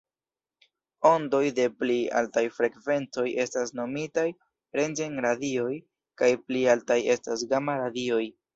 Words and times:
Ondoj 1.09 1.41
de 1.59 1.67
pli 1.81 1.97
altaj 2.21 2.43
frekvencoj 2.55 3.27
estas 3.45 3.75
nomitaj 3.81 4.25
rentgen-radioj 4.81 5.69
kaj 6.23 6.33
pli 6.49 6.67
altaj 6.77 7.01
estas 7.19 7.49
gama-radioj. 7.57 8.23